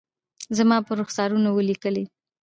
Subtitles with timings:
[0.57, 2.03] زما پر رخسارونو ولیکلي